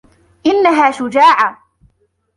إنها 0.45 0.91
شجاعة. 0.91 1.63